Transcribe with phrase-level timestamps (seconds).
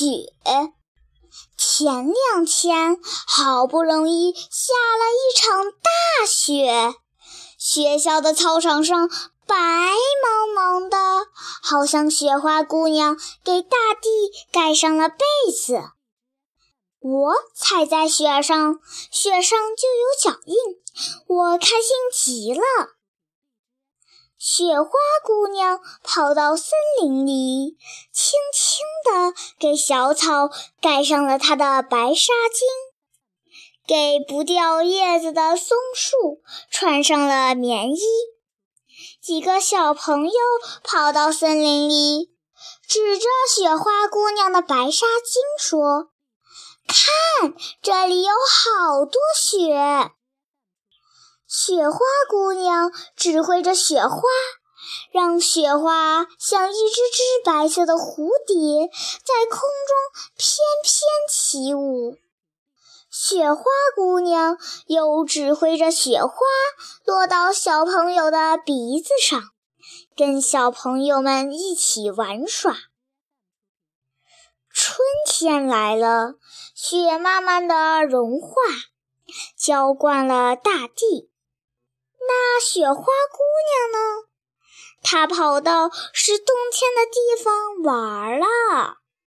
[0.00, 0.72] 雪。
[1.58, 6.94] 前两天好不容易下了一场大雪，
[7.58, 9.08] 学校的操场上
[9.46, 10.96] 白茫茫的，
[11.62, 14.08] 好像雪花姑娘给大地
[14.50, 15.16] 盖上了被
[15.52, 15.82] 子。
[17.00, 18.80] 我踩在雪上，
[19.10, 20.56] 雪上就有脚印，
[21.26, 22.62] 我开心极了。
[24.42, 24.90] 雪花
[25.22, 26.70] 姑娘跑到森
[27.02, 27.76] 林里，
[28.10, 30.48] 轻轻地给小草
[30.80, 32.64] 盖上了它的白纱巾，
[33.86, 36.40] 给不掉叶子的松树
[36.70, 38.00] 穿上了棉衣。
[39.20, 40.32] 几个小朋友
[40.82, 42.30] 跑到森林里，
[42.88, 46.08] 指着雪花姑娘的白纱巾说
[46.88, 47.52] ：“看，
[47.82, 50.12] 这里有好多雪。”
[51.52, 54.20] 雪花姑娘指挥着雪花，
[55.10, 58.86] 让雪花像一只只白色的蝴蝶，
[59.24, 60.46] 在空中翩
[60.84, 60.94] 翩
[61.28, 62.18] 起舞。
[63.10, 63.64] 雪花
[63.96, 66.36] 姑娘又指挥着雪花
[67.04, 69.42] 落到小朋友的鼻子上，
[70.16, 72.76] 跟小朋友们一起玩耍。
[74.72, 76.34] 春天来了，
[76.76, 78.54] 雪慢慢的融化，
[79.58, 81.28] 浇灌了大地。
[82.26, 84.28] 那雪花姑娘呢？
[85.02, 88.98] 她跑到是冬天的地方玩了。